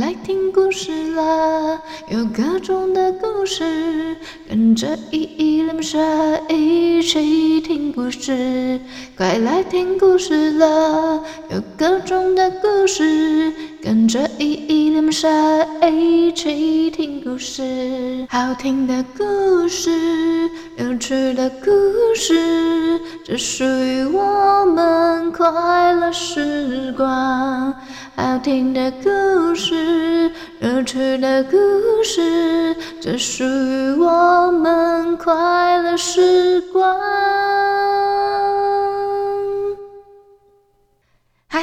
[0.00, 4.16] 来听故事了，有各种的故事，
[4.48, 5.98] 跟着依依恋不舍
[6.48, 8.80] 一起听故事。
[9.16, 13.52] 快来听故事了，有各种的故事，
[13.82, 15.28] 跟着依依恋不舍
[15.88, 18.26] 一起听故事。
[18.28, 19.90] 好听的故事，
[20.76, 22.03] 有趣的故事，
[23.24, 27.74] 这属于我们快乐时光。
[28.16, 30.30] 好听的故事，
[30.60, 31.56] 有趣的故
[32.04, 36.94] 事，这属于我们快乐时光。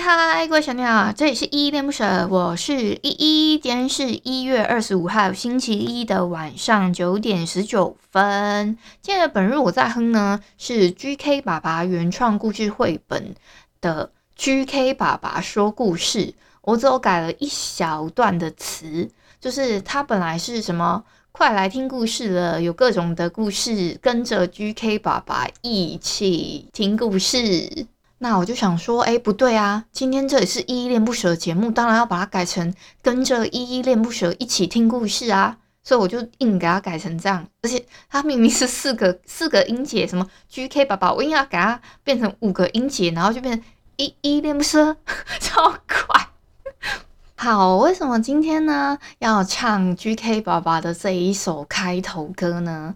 [0.04, 3.60] 嗨，各位小鸟，这里是依依恋不舍，我是依依。
[3.60, 8.76] 今天是一月二十五号星期一的晚上九点十九分。
[9.04, 13.36] 今天的本日我在哼呢，是 GK 爸爸原创故事绘本
[13.80, 14.12] 的。
[14.36, 19.08] GK 爸爸说故事，我只有改了一小段的词，
[19.40, 21.04] 就是它本来是什么？
[21.32, 27.86] 快来听故事了，有各种的故事，跟着 GK 爸爸一起听故事。
[28.24, 35.58] 那我就想说，哎，不对啊，今天这里是依依恋不舍的节目，当然要把它改成跟着依依恋不舍一起听故事啊。
[35.84, 43.64] 所以我就硬给它改成这样，而且它明明是四个四个音节，什么 GK 爸爸，我硬要给它变成五个音节，然后就变成。
[43.98, 44.98] 依依恋不舍，
[45.40, 46.30] 超快。
[47.36, 52.96] 好，为什么今天呢要唱 GK 爸爸的这一首开头歌呢？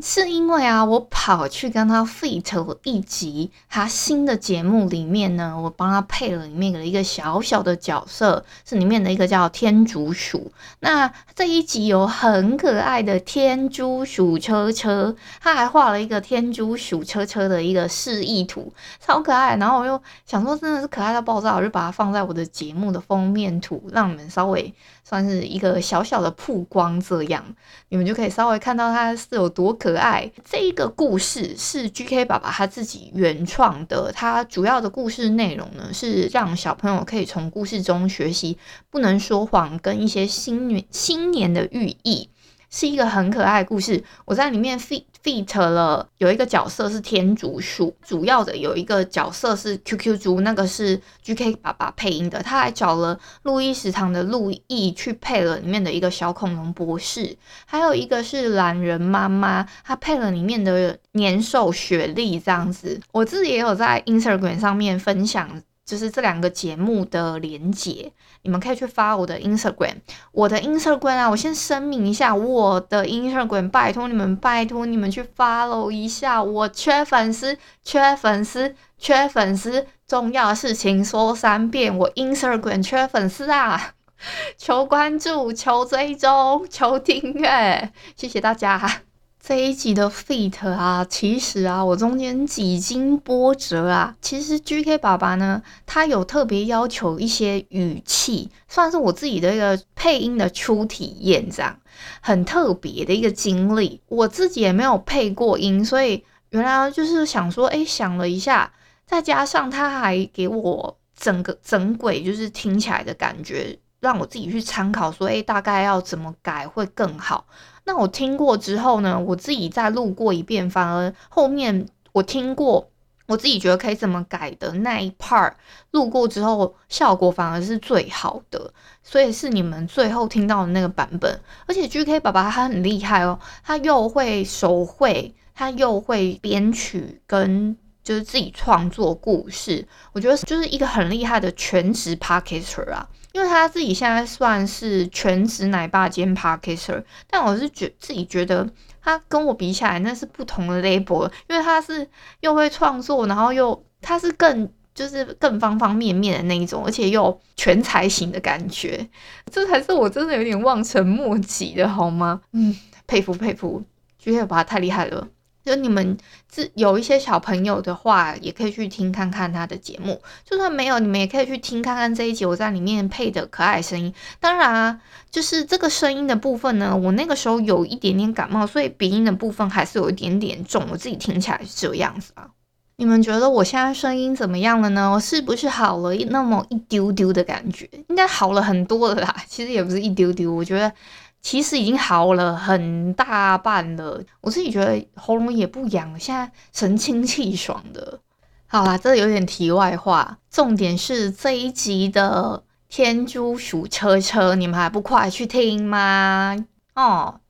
[0.00, 10.52] 是因为啊，我跑去跟他 fit 了一集，他新的节目里面呢，我帮他配了里面的一个小小的角色，是里面的一个叫天竺鼠。
[10.78, 19.56] 那这一集有很可爱的天竺鼠车车，他还画了一个天竺鼠车车的一个示意图，超可爱。
[19.56, 24.72] 然后我又想说，真的是可爱到爆炸，我就把它放在我的节目的封面图，让你们稍微。
[25.08, 27.42] 算是一个小小的曝光，这样
[27.88, 30.30] 你们就可以稍微看到它是有多可爱。
[30.44, 38.58] 这一个故事是 GK 爸爸他自己原创的，他主要的故事内容呢是让小朋友可以从故事中学习
[38.90, 42.28] 不能说谎跟一些新年新年的寓意。
[42.70, 57.36] 是一个很可爱的故事，我在里面 fe feat 了有一个角色是天竺鼠，主要的有一个角色是 QQ 猪，那个是 GK 爸爸配音的，他还找了路易食堂的路易去配了里面的一个小恐龙博士，
[57.66, 65.62] 还有一个是懒人妈妈，她配了里面的年兽雪莉这样子，我自己也有在 Instagram 上面分享。
[65.88, 68.12] 就是这两个节目的连结，
[68.42, 69.94] 你们可以去发我的 Instagram。
[70.32, 76.42] 我的 Instagram 啊，我先声明一下，我的 Instagram，拜托你们，拜托你们去 follow 一下。
[76.42, 79.86] 我缺粉丝，缺粉丝，缺粉丝。
[80.06, 83.94] 重要的事情说三遍，我 Instagram 缺粉丝啊！
[84.58, 89.07] 求关注，求追踪，求订阅，谢谢大家。
[89.40, 101.78] 这一集的 feat 啊，其实啊，我中间几经波折啊，其实 GK 爸爸呢，他有特别要求一些语气，算是我自己的一个配音的初体验，这样
[102.20, 104.02] 很特别的一个经历。
[104.08, 108.70] 我自己也没有配过音，所以原来就是想说，哎，想了一下，
[109.06, 117.46] 再加上他还给我整个整轨，就是听起来的感觉，让我自己去参考，说，哎，大概要怎么改会更好。
[117.84, 122.90] 那我听过之后呢，我自己再录过一遍，反而后面我听过，
[123.26, 125.52] 我自己觉得可以怎么改的那一 part
[125.90, 131.40] 录过之后，效果反而是最好的，所以是你们最后听到的那个版本。
[131.66, 143.08] 而且 GK 爸爸他很厉害哦，他又会手绘，他又会编曲跟就是自己创作故事，我觉得就是一个很厉害的全职 parker 啊。
[143.38, 148.68] 因为他自己现在算是全职奶爸兼 parker，但我是觉自己觉得
[149.00, 152.04] 他跟我比起来那是不同的 label，因为他是
[152.40, 159.08] 又会创作，然后又他是更就是更方方面面的那一种，而且又全才型的感觉，
[159.52, 162.40] 这才是我真的有点望尘莫及的好吗？
[162.50, 162.76] 嗯，
[163.06, 163.84] 佩服佩服，
[164.18, 165.28] 觉得把他太厉害了。
[165.68, 166.16] 就你们
[166.48, 170.18] 自有一些小朋友的话，也可以去听看看他的节目。
[170.46, 174.14] 就算没有，你们也可以去听看看这一集我在里面配的可爱声音。
[174.40, 175.00] 当然啊，
[175.30, 180.86] 就是这个声音的部分呢，我那个时候有一点点感冒，所以鼻音的部分还是有一点点重。
[180.90, 182.48] 我自己听起来是这样子啊。
[182.96, 185.10] 你们觉得我现在声音怎么样了呢？
[185.12, 187.86] 我是不是好了那么一丢丢的感觉？
[188.08, 189.36] 应该好了很多了啦。
[189.46, 190.90] 其实也不是一丢丢，我觉得。
[191.40, 198.20] 其实已经好了很大半了，我自己觉得喉咙也不痒，现在神清气爽的。
[198.66, 206.56] 好啦，这有点题外话，重点是这一集的天竺鼠车车，你们还不快去听吗？
[206.94, 207.40] 哦，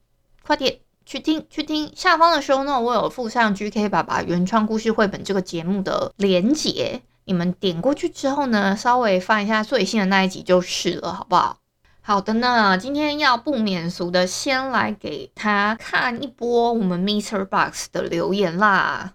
[0.46, 11.56] 快点去听去听，下方的 show note 我有附上 GK 爸爸原创故事绘本这个节目的连结，你们点过去之后呢，稍微翻一下最新的那一集就是了，好不好？
[12.08, 19.12] 好的呢，今天要不免俗的，先来给他看一波我们 MixerBox 的留言啦。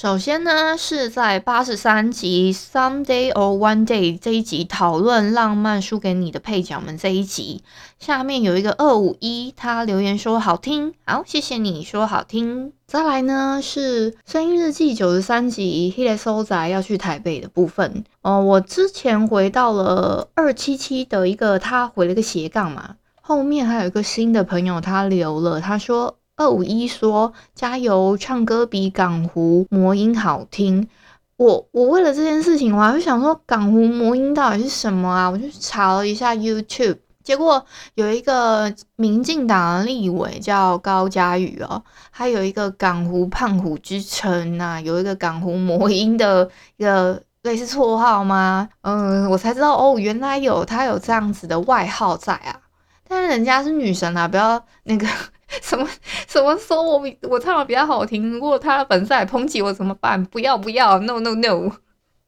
[0.00, 7.64] 首先呢，是在八十三集 Someday or One Day 这一集讨论浪漫输给你的配角们这一集，
[7.98, 12.72] 下面有一个二五一，他留言说好听，好，谢谢你说好听。
[12.86, 26.17] 再来呢是声音日记九十三集 Hit 收仔要去台北的部分，哦，我之前回到了二七七的一个，他回了一个斜杠嘛，后面还有一个新的朋友他留了，他说。
[26.38, 30.88] 二五一说加油，唱歌比港湖魔音好听。
[31.36, 35.28] 我我为了这件事情，我还会想说港湖魔音到底是什么啊？
[35.28, 41.82] 我就查了一下 YouTube，结果有一个民进党的立委叫高嘉宇哦，
[42.12, 48.68] 他有一个港湖胖虎之称呐，有一个港湖魔音的一个类似绰号吗？
[48.82, 52.60] 嗯，我才知道哦，原来有他有这样子的外号在啊。
[53.08, 55.04] 但是人家是女神啊，不要那个。
[55.62, 55.88] 什么
[56.26, 60.22] 什么说我比我唱的比较好听，如果他的粉丝来抨击我怎么办？
[60.26, 61.72] 不要不要，no no no。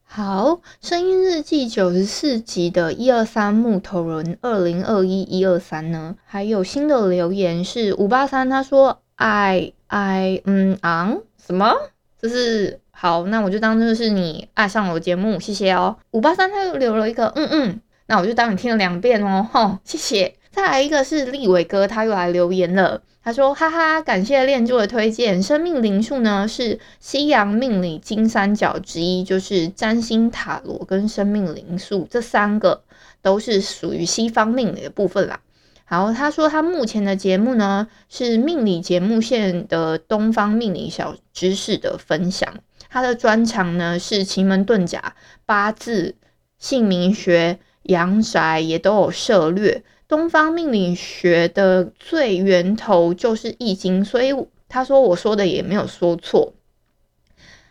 [0.03, 11.75] 好，声音日记九十四集的一二三木头人二零二一一二三呢，还有新的留言是五八三，他说爱爱嗯昂什么？
[12.21, 15.97] 这是好，那我就当这是你爱上了我节目，谢谢哦。
[16.11, 20.35] 五八三他又留了一个嗯嗯，那我就当你听了两遍哦，吼，谢谢。
[20.51, 23.03] 再来一个是立伟哥，他又来留言了。
[23.23, 25.43] 他说：“哈哈，感谢练珠的推荐。
[25.43, 32.83] 生命灵数呢是西洋命理金三角之一，就是占星塔罗跟生命灵数这三个
[33.21, 35.41] 都是属于西方命理的部分啦。
[35.87, 42.53] 然后他说他目前的节目呢是命理节目线的东方命理小知识的分享。
[42.89, 45.15] 他的专长呢是奇门遁甲、
[45.45, 46.17] 八字、
[46.59, 54.35] 姓名学、阳宅也都有涉猎。”东方命理学的最源头就是易经，所以
[54.69, 56.53] 他说我说的也没有说错。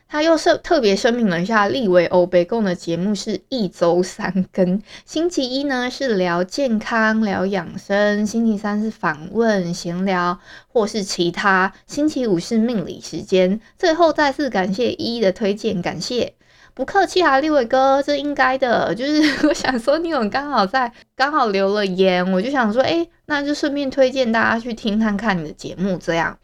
[0.07, 10.39] 他又是特别声明了一下，立维欧北共的节目是一周三更，星期一呢是聊健康、聊养生，星期三是访问、闲聊
[10.69, 13.59] 或是其他，星期五是命理时间。
[13.77, 16.35] 最后再次感谢依依的推荐，感谢。
[16.79, 18.95] 不客气啊，立伟哥，这应该的。
[18.95, 26.39] 就是 我想说，你有刚好在刚好留了言，我就想说，哎，那就顺便推荐大家去听看看你的节目，这样。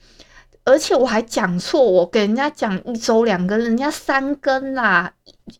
[0.65, 5.09] 而且我还讲错，我给人家讲一周两更，人家三更啦，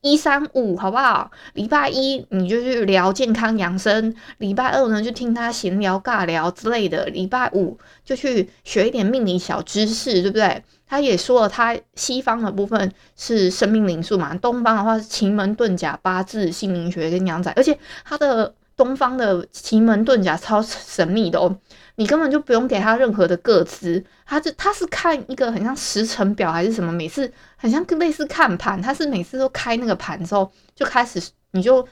[0.02, 1.32] 一三五，好不好？
[1.54, 10.62] 礼拜一你就去聊健康养生，礼拜二呢就听他闲聊尬聊之类的，礼拜五就去学一点命理小知识，对不对？
[10.88, 21.58] 他也说了，他西方的部分是生命灵数嘛，东方的话是奇门遁甲、八字、姓名学跟阳宅，而且他的东方的奇门遁甲超神秘的哦，
[21.96, 31.88] 你根本就不用给他任何的个资，他就他是看一个很像时辰表还是什么，每次很像类似看盘，他是每次都开那个盘之后就开始你就。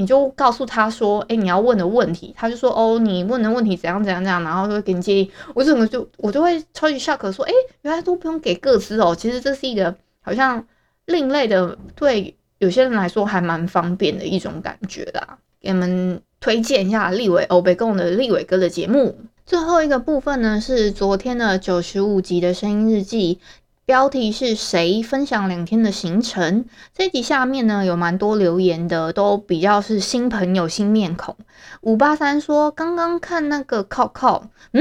[0.00, 5.30] 你就告诉他说，诶、你要问的问题，他就说，哦，你问的问题怎样怎样怎样，然后就会给你建议。
[5.54, 7.52] 我整个就我就会超级 shock 说，诶、
[7.82, 9.14] 原来都不用给个资哦。
[9.14, 10.66] 其实这是一个好像
[11.04, 15.36] 另类的，对有些人来说还蛮方便的一种感觉啦。
[15.60, 19.18] 给你们推荐一下立伟欧北共的立伟哥的节目。
[19.44, 23.38] 最后一个部分呢，是昨天的九十五集的声音日记。
[23.86, 26.64] 标题是谁分享两天的行程？
[26.94, 31.36] 这集下面呢有蛮多留言的，都比较是新朋友、新面孔。
[31.80, 34.80] 五八三说刚刚看那个靠靠，嗯，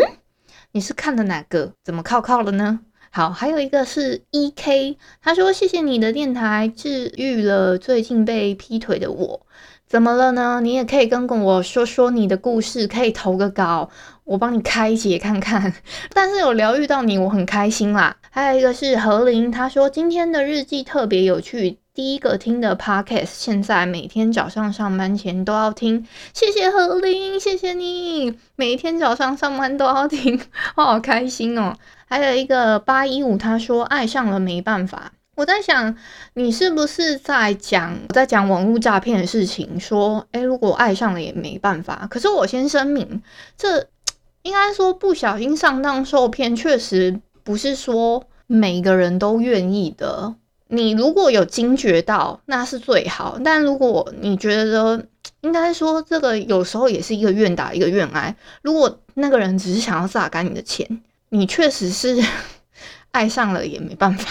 [0.74, 1.74] 你是看的哪个？
[1.84, 2.82] 怎么靠靠了呢？
[3.10, 9.42] 好，还有一个是 EK，他说谢谢你的电台治愈了最近被劈腿的我。
[9.88, 10.62] 怎么了呢？
[10.62, 13.90] 你也可以跟跟我说说你的故事，可以投个稿，
[14.30, 15.74] 我帮你开解看看。
[16.14, 18.16] 但是有疗愈到你，我很开心啦。
[18.30, 26.06] 还有一个是何林，他说今天的日记特别有趣，第一个听的 podcast，现在每天早上上班前都要听。
[26.32, 30.40] 谢谢何林，谢谢你，每天早上上班都要听，
[30.78, 31.76] 我好开心哦。
[32.06, 35.12] 还有一个八一五，他说爱上了没办法。
[35.36, 35.96] 我在想，
[36.34, 39.80] 你是不是在讲我在讲网络诈骗的事情？
[39.80, 42.06] 说，诶，如果爱上了也没办法。
[42.12, 43.24] 可是我先声明，
[43.58, 43.88] 这
[44.44, 50.36] 应该说不小心上当受骗，确实不是说每个人都愿意的。
[50.68, 53.40] 你如果有惊觉到，那是最好。
[53.44, 55.04] 但如果你觉得，
[55.42, 58.36] 应该说这个有时候也是一个愿打一个愿挨。
[58.62, 62.24] 如果那个人只是想要榨干你的钱，你确实是
[63.12, 64.30] 爱上了也没办法。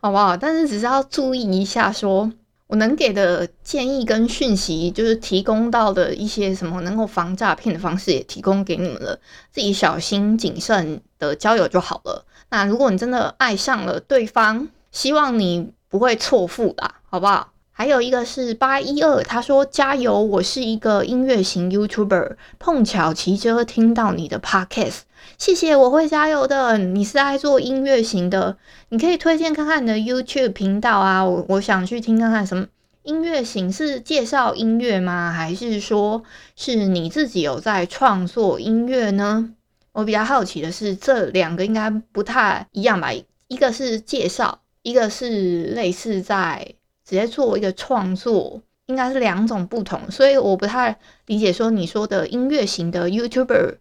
[0.00, 0.36] 好不好？
[0.36, 2.32] 但是只是要注意一下说，说
[2.72, 9.20] 我能给的建议跟讯息，就是提供到的一些什么能够防诈骗的方式，也提供给你们了。
[9.50, 12.24] 自己小心谨慎的交友就好了。
[12.48, 17.51] 那如果你真的爱上了对方，希望你不会错付啦，好不好？
[17.74, 25.00] 还有一个是八一二，他说加油，我是一个音乐型 YouTuber，碰巧骑车听到你的 Podcast，
[25.38, 26.76] 谢谢，我会加油的。
[26.76, 28.58] 你是爱做音乐型的，
[28.90, 32.66] 你可以推荐看看你的 YouTube 频道啊，我我想去听看看什么
[33.04, 35.32] 音乐型，是介绍音乐吗？
[35.32, 36.22] 还是说
[36.54, 39.48] 是你自己有在创作音乐呢？
[39.92, 43.08] 我比较好奇的是，这两个应该不太一样吧？
[43.48, 46.74] 一个是介绍，一个是类似在。
[47.12, 53.76] 直接做一个创作，应该是两种不同，所以我不太理解说你说的音乐型的 YouTuber，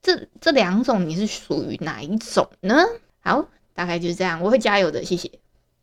[0.00, 2.76] 这这两种你是属于哪一种呢？
[3.18, 5.28] 好，大概就是这样，我会加油的，谢谢。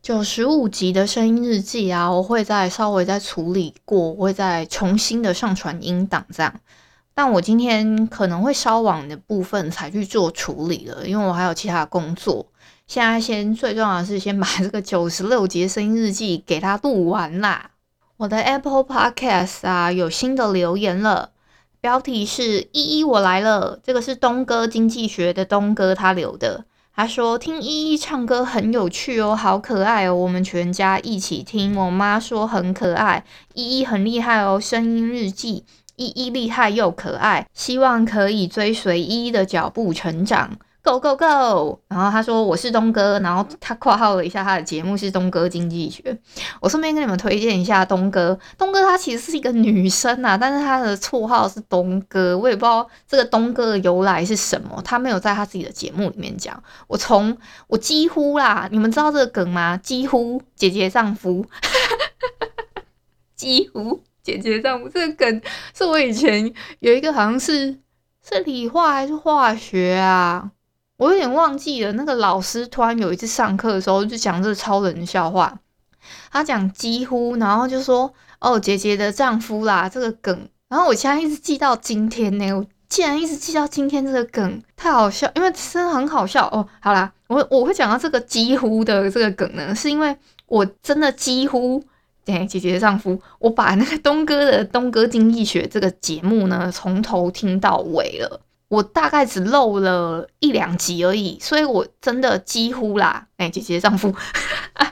[0.02, 6.62] 九十五集的声音日记啊，我会再稍微再处理过，我会再重新的上传音档这样，
[7.14, 12.48] 但我今天可能会稍晚的部分才去做处理了，因为我还有其他的工作。
[12.86, 17.72] 现在先最重要的是先把 这个九十六节声音日记给它录完啦。
[18.18, 21.32] 我的 Apple Podcast 啊有新的留言了，
[21.82, 26.66] 标题是依依我来了，这个是东哥经济学的东哥他留的。
[26.96, 31.76] 他说听依依唱歌很有趣哦，好可爱哦，我们全家一起听。
[31.76, 33.26] 我妈说很可爱，
[33.56, 40.52] 依依很厉害哦，声音日记依依厉害又可爱，希望可以追随依依的脚步成长。
[40.84, 41.80] Go go go！
[41.88, 46.20] 然后他说我是东哥，然后他括号了一下他的节目是东哥经济学。
[46.60, 56.62] 我顺便跟你们推荐一下东哥，东哥他其实是一个女生啊，但是他的绰号是东哥，我也不知道这个东哥的由来是什么，他没有在他自己的节目里面讲。
[56.88, 57.38] 我从
[57.68, 59.78] 我几乎啦，你们知道这个梗吗？
[59.78, 61.46] 几乎姐姐丈夫，
[63.38, 65.42] 几乎姐姐丈夫这个梗
[65.74, 67.80] 是我以前有一个好像是
[68.22, 70.52] 是理化还是化学啊？
[71.04, 75.60] 我有点忘记了，那个老师突然有一次上课的时候就讲这个超人笑话，
[76.32, 86.66] 他讲几乎，然后就说哦，姐姐的丈夫啦，这个梗，然后我现在一直记到今天呢，我竟然一直记到今天这个梗，太好笑，因为真的很好笑哦。
[86.80, 90.16] 好啦，我我会讲到这个几乎的这个梗呢，是因为
[90.48, 91.84] 我真的几乎，
[92.28, 98.40] 哎，姐姐的丈夫，我把那个东哥的东哥经济学这个节目呢，从头听到尾了。
[98.74, 104.12] 我大概只漏了一两集而已，所以我真的几乎啦，哎、欸，姐姐丈夫，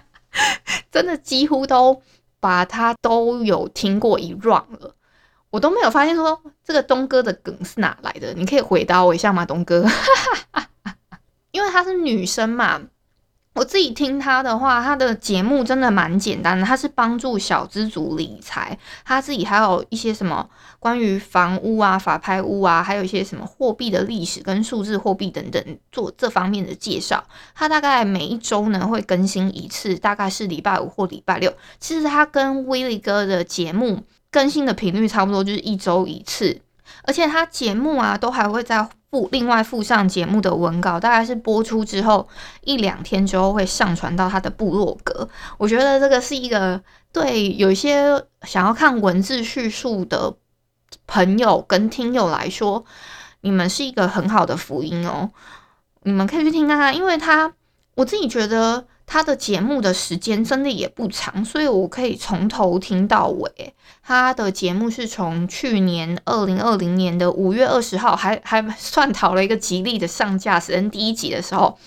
[0.91, 1.99] 真的几乎都
[2.39, 4.93] 把他都有听过一 round 了，
[5.49, 9.83] 我都没有发现说这个东哥的梗是哪来的，你可以回答我一下吗，东哥？
[11.49, 12.79] 因为她是女生嘛。
[13.53, 16.65] 我自己听他的话，他的节目真的蛮简单的。
[16.65, 27.21] 他是帮助小资族理财，他自己还有一些什么关于房屋啊、法拍屋啊，还有一些什么货币的历史跟数字货币等等，做这方面的介绍。
[27.53, 31.53] 他大概每一周呢会更新一次，大概是礼拜五或礼拜六。
[31.77, 36.61] 其实他跟威利哥的节目更新的频率差不多，就是一周一次。
[37.03, 42.27] 而且他节目啊，都还会在附另外附上节目的文稿，大概是播出之后
[42.61, 45.27] 一两天之后会上传到他的部落格。
[45.57, 50.33] 我觉得这个是一个对有一些想要看文字叙述的
[51.05, 52.83] 朋友跟听友来说，
[53.41, 55.29] 你们是一个很好的福音哦。
[56.03, 57.53] 你们可以去听看看，因为他
[57.95, 58.87] 我自己觉得。
[59.11, 63.73] 他的节目的时间真的也不长，所以我可以从头听到尾。
[64.01, 70.89] 他的节目是从去年二零二零年的五月二十号，还还算讨了一个吉利的上架时间。
[70.89, 71.77] 第一集的时候，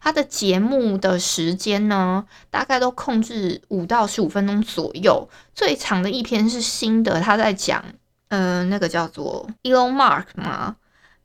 [0.00, 5.28] 他的节目的时间呢，大概都控制五到十五分钟左右。
[5.54, 7.84] 最长的一篇是新的，他在讲，
[8.30, 10.74] 嗯、那个叫做 Elon Musk 嘛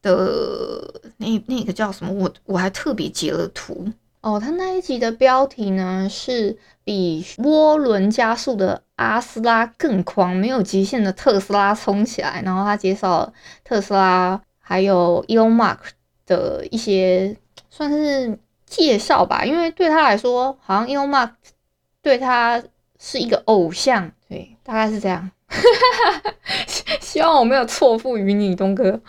[0.03, 2.13] 的那那个叫什么？
[2.13, 4.39] 我我还特别截了图哦。
[4.39, 12.41] 他那一集的标题呢是比涡轮加速的阿斯拉更狂，没有极限的特斯拉冲起来。
[12.43, 13.31] 然后他介绍
[13.63, 15.89] 特斯拉还有 Elon Musk
[16.25, 17.35] 的一些
[17.69, 21.31] 算是介绍吧，因为对他来说，好像 Elon Musk
[22.01, 22.61] 对他
[22.99, 25.31] 是一个偶像，对，大概是这样。
[26.99, 28.99] 希望我没有错付于你，东哥。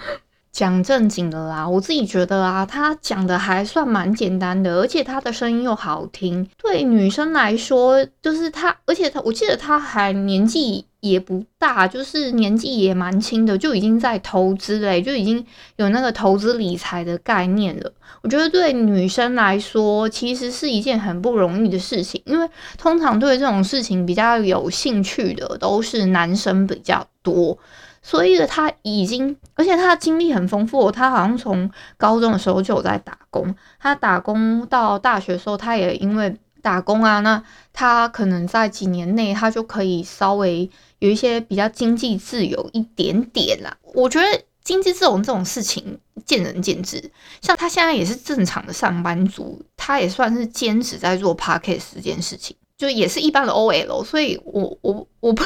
[0.59, 6.51] 讲正经的啦，我自己觉得啊，他讲的还算蛮简单的，而且他的声音又好听。
[6.61, 15.47] 对女生来说，就是他，而且他，我记得他还年纪也不大，就是年纪也蛮轻的，就已经在投资嘞，就已经
[15.77, 17.93] 有那个投资理财的概念了。
[18.23, 27.57] 我觉得对女生来说，其实是一件很不容易的事情，因为通常对这种事情比较有兴趣的都是男生比较多。
[28.03, 30.91] 所以他已经，而且他的经历很丰富。
[30.91, 43.77] 他好像从高中的时候就有在打工，他打工到大学的时候，他也因为打工啊，那他可能在几年内，他就可以稍微有一些比较经济自由一点点啦。
[43.95, 44.27] 我觉得
[44.63, 52.57] 经济自由这种事情见仁见智，像他现在也是正常的上班族，他也算是兼职在做 podcast 这件事情。
[52.79, 55.43] 就也是一般的 OL，所以我我我不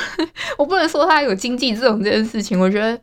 [0.58, 2.60] 我不能说他有经济这种这件事情。
[2.60, 3.00] 我觉得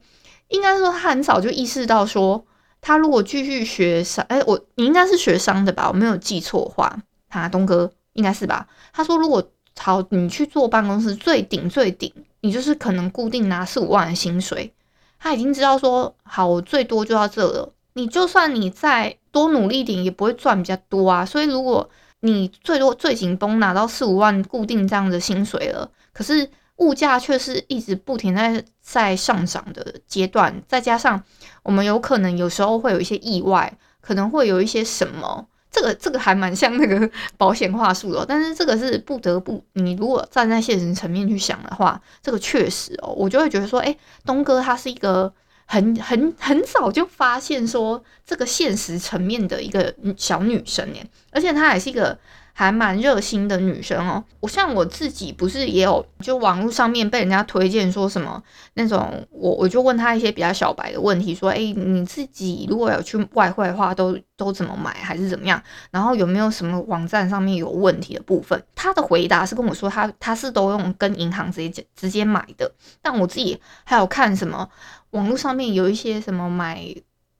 [0.50, 2.46] 应该说他很早就意识到说，
[2.80, 5.88] 他如果继续学商，哎、我你应该是学商的吧？
[5.88, 6.96] 我没有记错的话，
[7.30, 8.68] 啊，东哥应该是吧？
[8.94, 9.44] 他说如果
[9.80, 14.72] 好，你去坐办公室最顶最顶，你就是可能固定拿四五万的薪水。
[15.18, 17.74] 他已经知道说，好，我最多就到这了。
[17.94, 21.26] 你就算你再多努力一点，也不会赚比较多啊。
[21.26, 21.90] 所以如果
[22.22, 31.22] 你最多最紧绷拿到四五万固定这样的薪水了，可是物价却是一直不停在在上涨的阶段，再加上
[31.64, 45.34] 我们有可能有时候会有一些意外，可能会有一些什么，这个这个还蛮像那个保险话术的，但是这个是不得不，你如果站在现实层面去想的话，这个确实哦，我就会觉得说，诶，东哥他是一个
[45.72, 51.06] 很很很早就发现说这个现实层面的一个小女生耶。
[51.32, 52.17] 而且她也是一个
[52.54, 54.24] 还蛮热心的女生哦。
[54.39, 58.41] 我像我自己不是也有就网络上面被人家推荐说什么
[58.74, 65.62] 那种，我我就问她一些比较小白的问题，说，诶，你自己如果有去外汇的话，都都怎么买，还是怎么样？
[65.91, 68.60] 然后有没有什么网站上面有问题的部分？
[68.74, 72.72] 她的回答是跟我说，她她是都用跟银行直接直接买的。
[73.04, 74.67] 但我自己还有看什么。
[75.12, 76.84] 网络上面有一些什么买，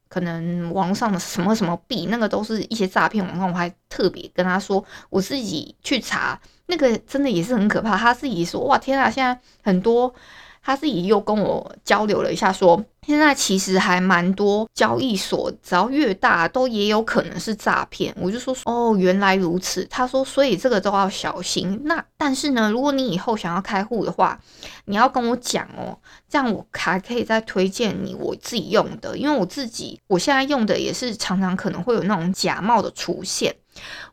[0.08, 3.48] 可能网上的什么什么币，那个都是一些诈骗网站。
[3.48, 7.98] 我还特别跟他说，我自己去查，那个真的也是很可怕。
[7.98, 10.14] 他自己说，哇，天啊，现在很多。
[10.62, 18.14] 他自己又跟我交流了一下，说现在其实还蛮多交易所，只要越大都也有可能是诈骗。
[18.20, 19.86] 我就说哦，原来如此。
[19.90, 21.82] 他说，所以这个都要小心。
[21.86, 24.40] 那但是呢，如果你以后想要开户的话，
[24.86, 33.56] 你要跟我讲哦，这样我还可以再推荐你我自己用的，因为我自己我现在用的也是常常可能会有那种假冒的出现，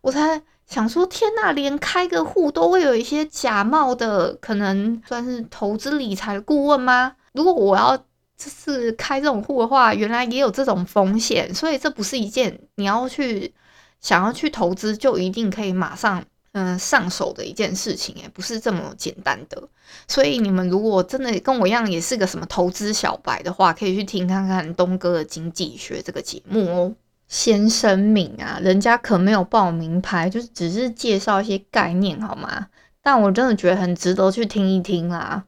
[0.01, 0.43] 我才。
[0.67, 7.15] 想说天呐，连开个户都会有一些假冒的，可能算是投资理财顾问吗？
[7.33, 13.55] 如果我要就是开这种户的话，原来也有这种风险，所以这不是一件你要去
[14.01, 19.63] 想要去投资就一定可以马上嗯、上手的一件事情，诶，不是这么简单的。
[20.09, 26.95] 所以你们如果真的跟我一样也是个什么投资小白的话，可以去听看看东哥的经济学这个节目哦。
[27.29, 32.67] 先声明啊，人家可没有报名牌，就是只是介绍一些概念，好吗？
[33.03, 35.45] 但我真的觉得很值得去听一听啦。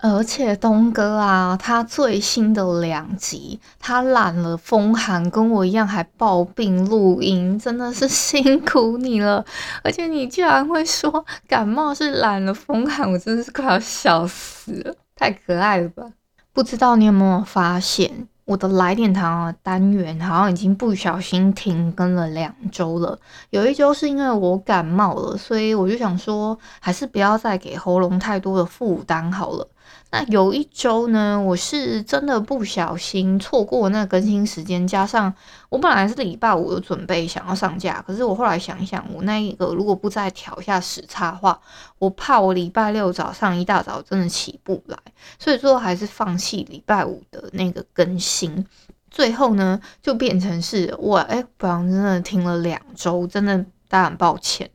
[0.00, 9.44] 而且东哥啊，他最新的两集，他染了风寒，跟我一样还抱病录音，真的是辛苦你了。
[9.82, 16.12] 而且你居然会说感冒是染了风寒，我真的是快要笑死了，太可爱了吧？
[16.52, 18.28] 不知道你有没有发现？
[18.48, 23.18] 我的来点糖啊单元好像已经不小心停更了两周了，
[23.50, 29.68] 有一周是因为我感冒了，所以我就想说，还是不要再给喉咙太多的负担好了。
[30.10, 35.32] 那有一周呢，我是真的不小心错过那更新时间，加上
[35.68, 41.60] 我本来是礼拜五有准备想要上架，可是我后来想一想，我那一个如果不再调一下时差的话，
[41.98, 44.96] 我怕我礼拜六早上一大早真的起不来，
[45.38, 48.66] 所以最后还是放弃礼拜五的那个更新。
[49.10, 54.70] 最后呢，就变成是我哎，不然真的停了两周，真的大家很抱歉。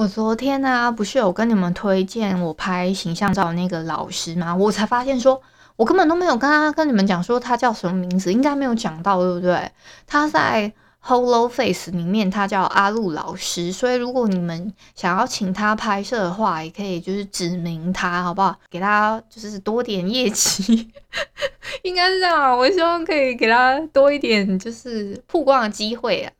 [0.00, 4.56] 我昨天呢、不是有跟你们推荐我拍形象照那个老师吗？
[4.56, 5.42] 我才发现说，
[5.76, 9.70] 我根本都没有跟他跟你们讲说他叫什么名字，应该没有讲到，对不对？
[10.06, 18.56] 他在 Hello Face 里面，他叫阿路老师，所以如果你们想要请他拍摄的话，也可以就是指明他，好不好？
[18.70, 20.90] 给他就是多点业绩，
[21.84, 22.56] 应该是这样。
[22.56, 26.32] 我希望可以给他多一点就是曝光的机会啊。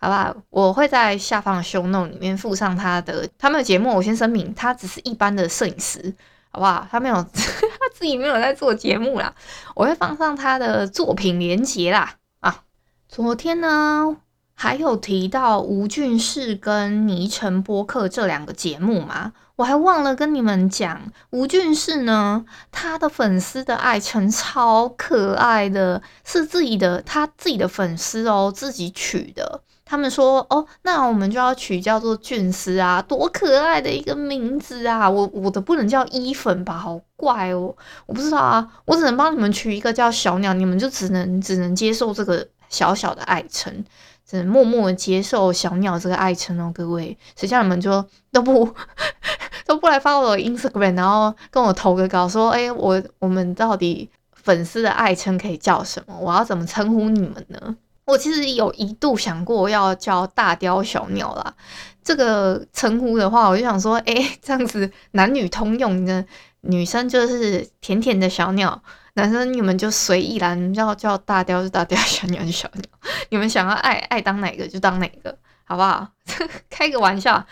[0.00, 3.96] 好吧，我会在下方的 show note 里面附上他的他们的节目。
[3.96, 6.14] 我先声明，他只是一般的摄影师，
[6.50, 6.86] 好不好？
[6.88, 9.34] 他没有 他自己没有在做节目啦。
[9.74, 12.14] 我会放上他的作品连接啦。
[12.38, 12.62] 啊，
[13.08, 14.18] 昨天呢
[14.54, 29.62] 还有提到吴俊士跟倪晨播客这两个节目嘛，我还忘了跟你们讲，吴俊士呢，他的粉丝的爱称超可爱的，是自己的他自己的粉丝哦，自己取的。
[29.90, 35.08] 他们说：“哦，那我们就要取叫做俊丝啊，多可爱的一个名字啊！
[35.08, 37.74] 我我的不能叫伊粉吧，好怪哦！
[38.04, 43.82] 我不知道啊，我只能帮你们取一个叫小鸟，你们就只能只能接受这个小小的爱称，
[44.28, 48.68] 只能默默的接受小鸟这个爱称哦，各位，谁叫你们就都不
[49.64, 56.14] 都不来发我的 Instagram，然后跟我投个稿说，哎，我我们到底粉丝的爱称可以叫什么？
[56.20, 57.76] 我要怎么称呼你们呢？”
[58.08, 61.54] 我其实有一度想过要叫大雕小鸟啦，
[62.02, 66.24] 这个称呼的话，我就想说，哎、欸，这样子男女通用的，
[66.62, 72.82] 女生就是甜甜的小鸟，男生你们就随意啦，你们叫大雕就大雕， 小鸟就小鸟，
[73.28, 76.08] 你们想要爱爱当哪个就当哪个，好不好？
[76.70, 77.44] 开个玩笑。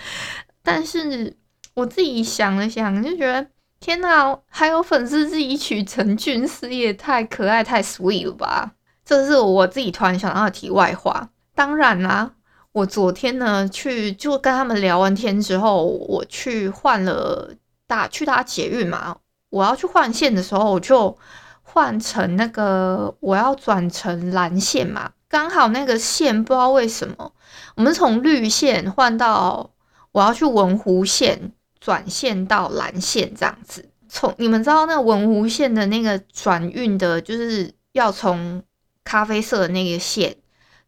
[0.63, 1.37] 但是
[1.75, 3.47] 我自己想了想，就觉得
[3.79, 8.73] 天哪，还有粉丝自己取成俊丝，也太可爱太 sweet 了吧！
[9.07, 11.31] 这是我自己突然想到的题外话。
[11.55, 12.33] 当然啦，
[12.73, 17.55] 我昨天呢去就跟他们聊完天之后，我去换了
[17.87, 19.17] 搭去搭捷运嘛。
[19.49, 21.17] 我要去换线的时候，我就
[21.63, 25.13] 换成那个我要转成蓝线嘛。
[25.29, 27.33] 刚好那个线不知道为什么，
[27.77, 29.71] 我们从绿线换到
[30.11, 33.89] 我要去文湖线转线到蓝线这样子。
[34.09, 38.63] 从你们知道那个文湖线的那个转运的，就是要从。
[39.07, 40.37] 咖啡色的那个线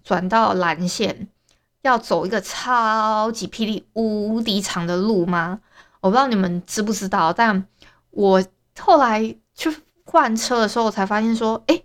[0.03, 1.29] 转到蓝线，
[1.83, 5.61] 要走一个超级霹雳无敌长的路吗？
[6.01, 7.65] 我不知道你们知不知道，但
[8.11, 8.45] 我
[8.81, 11.85] 后来去换车的时候我才发现说，诶，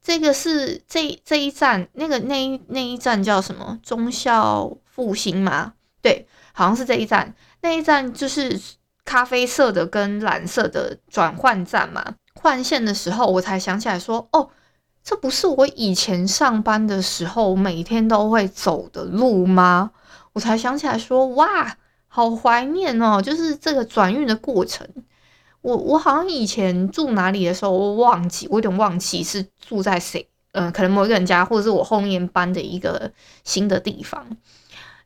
[0.00, 3.78] 这个是这这一站那个那一那一站叫什么？
[3.82, 5.74] 忠孝复兴吗？
[6.00, 7.34] 对，好像是这一站。
[7.62, 8.60] 那一站就是
[9.04, 12.14] 咖啡色的跟蓝色的转换站嘛。
[12.34, 14.50] 换线的时候，我才想起来说，哦。
[15.04, 19.90] 这不是我以前上班的时候每天都会走的路吗？
[20.32, 21.76] 我才想起来说，哇，
[22.08, 23.20] 好怀念哦！
[23.20, 24.88] 就是这个转运的过程，
[25.60, 33.12] 我我好像以前住哪里的时候，我忘记，我有点忘记是住在谁，嗯、可能某一个人家，或者是我后面搬的一个
[33.44, 34.26] 新的地方，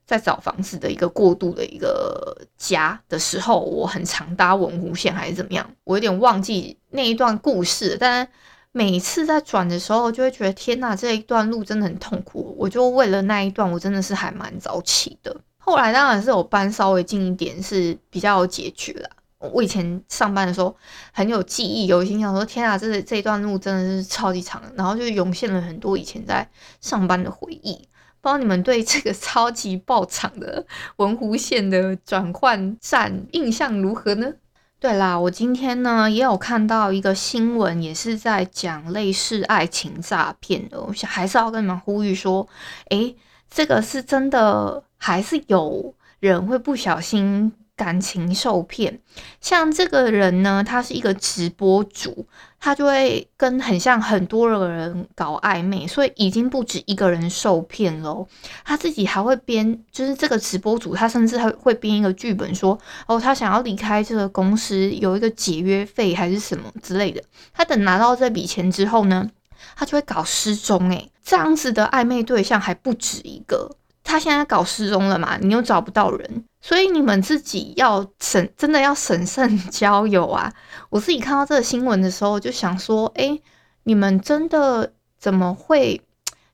[0.06, 8.28] 在找房子的一个过渡的一个家的时候，我很常搭文湖线还是怎么样，我有点忘记那一段故事，但。
[8.72, 12.54] 每次在转的时候，就会觉得天哪，这一段路真的很痛苦。
[12.58, 15.34] 我就为了那一段，我真的是还蛮早起的。
[15.56, 19.08] 后来当然是我搬稍微近一点，是比较有解决啦。
[19.38, 20.74] 我以前上班的时候
[21.12, 26.48] 很有记忆，有心想说天啊，这这一段路真的是超级长，然后就涌现了很多以前在
[26.80, 27.74] 上班的回忆。
[28.20, 34.32] 不知道你们对这个超级爆长的文湖线的转换站印象如何呢？
[34.80, 40.80] 对啦，我今天呢也有看到一个新闻，也是在讲类似爱情诈骗的。
[40.80, 42.46] 我想还是要跟你们呼吁说，
[42.90, 43.16] 诶，
[43.50, 47.52] 这个是真的，还是有人会不小心。
[47.78, 48.98] 感情受骗，
[49.40, 52.26] 像这个人呢，他是一个直播主，
[52.58, 58.26] 他就会跟很像很多人搞暧昧，所以已经不止一个人受骗喽。
[58.64, 67.22] 他自己还会编，就是这个直播主，他甚至还会编一个剧本说，哦，他想要离开这个公司，有一个解约费还是什么之类的。
[67.54, 69.30] 他等拿到这笔钱之后呢，
[69.76, 70.90] 他就会搞失踪。
[70.90, 73.70] 诶，这样子的暧昧对象还不止一个。
[74.02, 75.36] 他现在搞失踪了嘛？
[75.38, 80.52] 你又找不到人，所以你们自己要审，真的要审慎交友啊！
[80.90, 83.40] 我自己看到这个新闻的时候，就想说，诶，
[83.84, 85.98] 你们真的怎么会？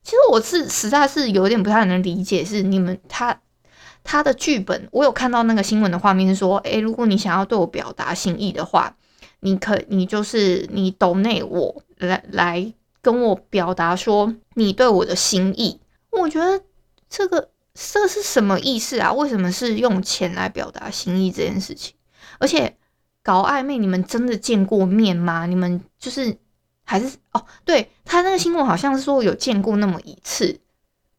[0.03, 3.37] 其实我是实在是有点不太能理解，是你们他
[4.05, 8.95] 他的剧本，我有看到那个新闻的画面是说，诶，如果你想要对我表达心意的话，
[9.41, 16.61] 你可你就是你懂内我来来跟我表达说你对我的心意，我觉得。
[17.07, 19.11] 这个这是什么意思啊？
[19.11, 21.93] 为什么是用钱来表达心意这件事情？
[22.39, 22.77] 而且
[23.21, 25.45] 搞暧昧，你们真的见过面吗？
[25.45, 26.37] 你们就是
[26.85, 27.45] 还是哦？
[27.65, 30.61] 对，他那个新闻好像是说有见过那么一次，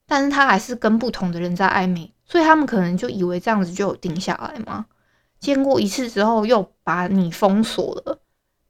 [0.06, 4.86] 但是他还是跟不同的人在暧昧，所以他们可能就以为这样子就有定下来吗？
[5.38, 8.18] 见过一次之后又把你封锁了，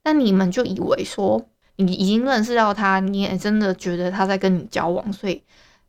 [0.03, 5.45] 那你们就以为说你已经认识到他，你也真的觉得他在跟你交往，所以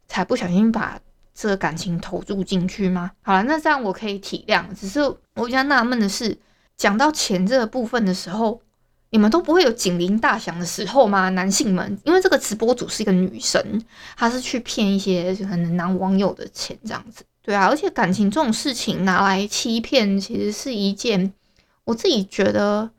[0.07, 0.99] 才不小心把。
[1.39, 3.12] 这个感情投入进去吗？
[3.21, 4.65] 好了，那这样我可以体谅。
[4.73, 5.00] 只是
[5.36, 6.36] 我比较纳闷的是，
[6.76, 8.60] 讲到钱这个部分的时候，
[9.12, 11.30] 你们都不会有警铃大响的时候吗？
[11.30, 13.62] 男性们，因为这个直播主是一个女生，
[14.15, 17.23] 她是去骗一些可能男网友的钱这样子。
[17.43, 21.32] 对啊，而且感情这种事情拿来欺骗，其实是一件
[21.84, 22.89] 我自己觉得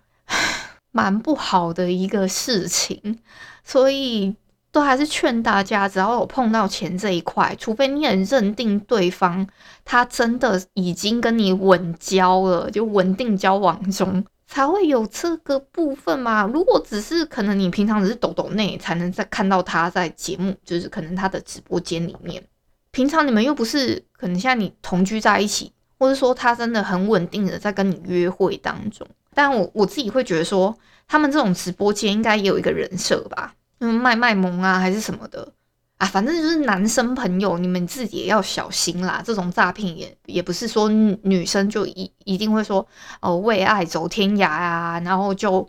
[0.93, 3.19] 蛮不好的一个事情，
[3.65, 4.37] 所以。
[4.71, 9.47] 都还是劝大家，只要有碰到钱这一块，除非你很认定对方
[9.85, 16.45] 他真的已经跟你稳交了，就稳定交往中，才会有这个部分嘛。
[16.45, 22.43] 如果只是可能你平常只是抖抖内才能再看到他在节目，就是可能他的直播间里面，
[22.91, 30.77] 平常你们又不是可能像你同居在一起，或者说他真的很稳定的在跟你约会当中，但我我自己会觉得说，
[31.07, 33.55] 他们这种直播间应该也有一个人设吧。
[33.81, 35.53] 嗯，卖卖萌啊，还是什么的
[35.99, 36.07] 啊？
[36.07, 39.23] 反正就是男生朋友，你们自己也要小心啦。
[39.25, 42.85] 这种诈骗也也不是说女生就一一定会说
[43.21, 45.69] 哦，为爱走天涯啊，然后就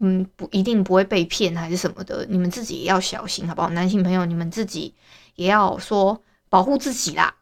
[0.00, 2.26] 嗯不一定不会被骗还是什么的。
[2.28, 3.70] 你们自己也要小心，好不好？
[3.70, 4.94] 男性朋友，你们自己
[5.36, 7.34] 也要说保护自己啦。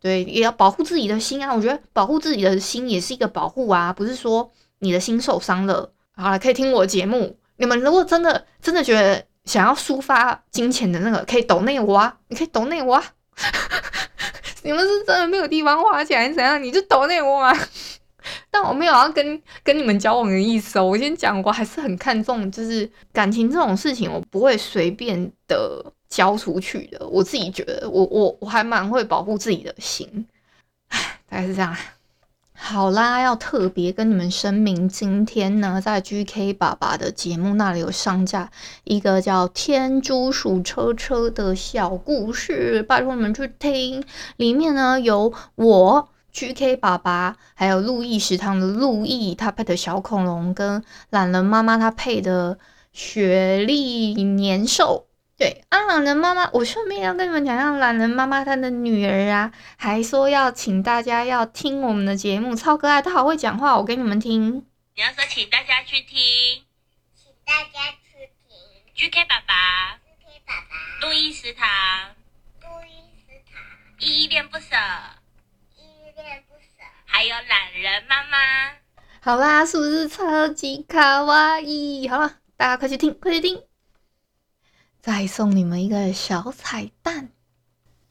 [0.00, 1.54] 对，也要保护自己的心啊。
[1.54, 7.38] 我觉得保护自己的心也是一个保护啊，不是说你的心受伤了，好了，可以听我节目。
[7.56, 9.29] 你们如果真的真的觉得。
[9.50, 12.16] 想要抒发金钱的那个，可以抖内我啊！
[12.28, 13.04] 你可以抖内我啊！
[14.62, 16.62] 你们是真的没有地方花钱还是怎样？
[16.62, 17.52] 你就抖内我啊！
[18.48, 20.84] 但我没有要跟跟你们交往的意思哦。
[20.84, 27.04] 我先讲，我还是很看重，就是感情这种事情，我不会随便的交出去的。
[27.08, 30.28] 我自己觉得，我我我还蛮会保护自己的心。
[30.90, 31.76] 唉，大概是这样。
[32.62, 38.50] 好啦，要特别跟你们声明，今天呢，在 GK 爸爸的节目那里有上架
[38.84, 44.04] 一个叫《天竺鼠车车》的小故事，拜托你们去听。
[44.36, 52.58] 里面呢，有我 GK 爸爸，还有路易食堂的路易，他配的小恐龙，跟懒人妈妈他配的
[52.92, 55.06] 雪莉年兽。
[55.40, 64.66] 对，啊，懒人妈妈，我顺便要跟你们讲讲懒人妈妈她的女儿啊，还说要请大家要听我们的节目，超可爱，她好会讲话，我给你们听。
[64.94, 66.18] 你要说请大家去听，
[67.16, 71.66] 请大家去听，GK 爸爸，GK 爸爸，路易食堂，
[72.60, 73.62] 路易食堂，
[73.98, 74.76] 依依恋不舍，
[75.78, 78.36] 依依恋不舍，还有懒人妈妈。
[79.22, 82.06] 好啦，是不是超级卡哇伊？
[82.08, 83.69] 好了，大家快去听，快去听。
[85.00, 87.30] 再送你们一个小彩蛋，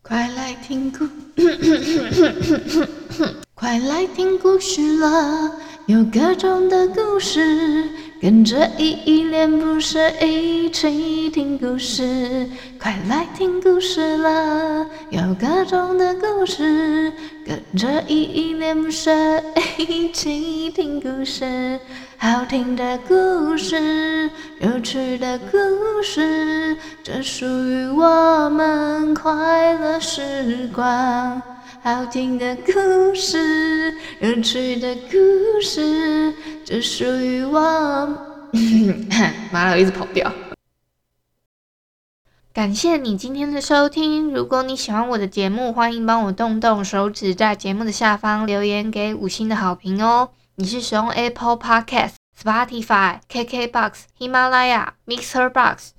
[0.01, 1.07] 快来听故，
[3.53, 5.51] 快来听故事了，
[5.85, 7.87] 有各种的故事，
[8.21, 12.45] 跟着依依恋不舍一起听故事。
[12.77, 17.13] 快来听故事啦，有各种的故事，
[17.45, 19.09] 跟着依依恋不舍
[19.77, 21.79] 一起听故事。
[22.17, 24.29] 好听的故事，
[24.59, 25.57] 有趣的故
[26.03, 31.41] 事，这属于我们快乐时光。
[31.81, 36.33] 好听的故事，有趣的故事，
[36.65, 38.07] 只属于我。
[39.51, 40.29] 妈的，我一直跑调。
[42.51, 44.33] 感谢你今天的收听。
[44.33, 50.31] 如果你喜欢我的节目，欢迎帮我动动手指，在节目的下方留言给五星的好评哦。
[50.55, 55.91] 你是使用 Apple Podcast、Spotify、KKBox、喜马拉雅、Mixer Box，